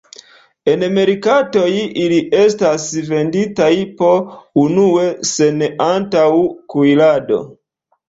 En 0.71 0.85
merkatoj, 0.93 1.65
ili 2.05 2.17
estas 2.39 2.87
venditaj 3.13 3.71
po 4.01 4.11
unue, 4.65 5.07
sen 5.37 5.65
antaŭ-kuirado. 5.93 7.45